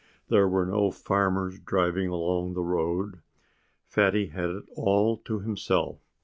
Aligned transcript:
There 0.29 0.47
were 0.47 0.65
no 0.65 0.89
farmers 0.89 1.59
driving 1.59 2.07
along 2.07 2.55
the 2.55 2.63
road. 2.63 3.19
Fatty 3.85 4.29
had 4.29 4.49
it 4.49 4.63
all 4.73 5.15
to 5.25 5.41
himself. 5.41 5.99